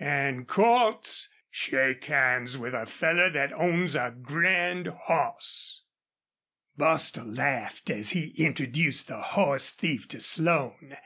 [0.00, 5.82] An', Cordts, shake hands with a feller thet owns a grand hoss!"
[6.76, 10.96] Bostil laughed as he introduced the horse thief to Slone.